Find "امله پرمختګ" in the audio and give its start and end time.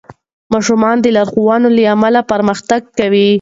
1.93-2.81